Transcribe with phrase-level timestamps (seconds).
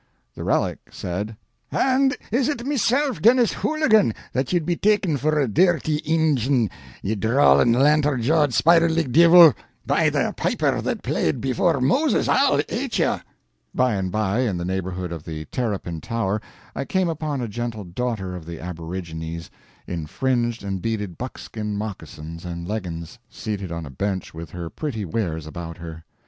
[0.33, 1.37] The relic said:
[1.71, 6.71] "An' is it mesilf, Dennis Hooligan, that ye'd be takin' for a dirty Injin,
[7.03, 9.53] ye drawlin', lantern jawed, spider legged divil!
[9.85, 13.73] By the piper that played before Moses, I'll ate ye!" I went away from there.
[13.75, 16.41] By and by, in the neighborhood of the Terrapin Tower,
[16.75, 19.51] I came upon a gentle daughter of the aborigines
[19.85, 25.05] in fringed and beaded buckskin moccasins and leggins, seated on a bench with her pretty
[25.05, 26.05] wares about her.